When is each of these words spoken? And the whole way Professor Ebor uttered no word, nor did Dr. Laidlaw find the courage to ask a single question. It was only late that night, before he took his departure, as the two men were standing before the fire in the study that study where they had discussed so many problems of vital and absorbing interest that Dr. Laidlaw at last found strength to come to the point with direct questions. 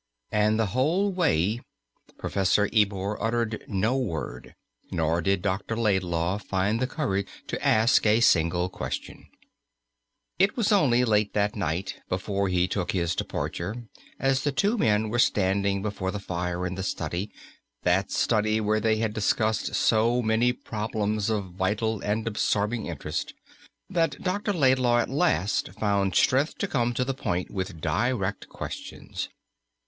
And 0.31 0.59
the 0.59 0.65
whole 0.73 1.11
way 1.11 1.61
Professor 2.17 2.67
Ebor 2.73 3.21
uttered 3.21 3.63
no 3.67 3.95
word, 3.99 4.55
nor 4.89 5.21
did 5.21 5.43
Dr. 5.43 5.77
Laidlaw 5.77 6.39
find 6.39 6.79
the 6.79 6.87
courage 6.87 7.27
to 7.45 7.63
ask 7.63 8.03
a 8.07 8.19
single 8.19 8.67
question. 8.67 9.27
It 10.39 10.57
was 10.57 10.71
only 10.71 11.05
late 11.05 11.35
that 11.35 11.55
night, 11.55 12.01
before 12.09 12.47
he 12.47 12.67
took 12.67 12.93
his 12.93 13.13
departure, 13.15 13.83
as 14.17 14.41
the 14.41 14.51
two 14.51 14.75
men 14.75 15.09
were 15.11 15.19
standing 15.19 15.83
before 15.83 16.09
the 16.09 16.17
fire 16.17 16.65
in 16.65 16.73
the 16.73 16.81
study 16.81 17.31
that 17.83 18.09
study 18.11 18.59
where 18.59 18.79
they 18.79 18.95
had 18.95 19.13
discussed 19.13 19.75
so 19.75 20.23
many 20.23 20.51
problems 20.51 21.29
of 21.29 21.51
vital 21.53 22.01
and 22.01 22.25
absorbing 22.27 22.87
interest 22.87 23.35
that 23.87 24.19
Dr. 24.19 24.51
Laidlaw 24.51 24.97
at 25.01 25.11
last 25.11 25.71
found 25.73 26.15
strength 26.15 26.57
to 26.57 26.67
come 26.67 26.91
to 26.95 27.05
the 27.05 27.13
point 27.13 27.51
with 27.51 27.79
direct 27.81 28.49
questions. 28.49 29.29